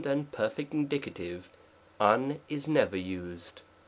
and 0.03 0.31
Perf 0.31 0.57
Indicative 0.71 1.47
av 1.99 2.39
is 2.49 2.67
never 2.67 2.97
used. 2.97 3.61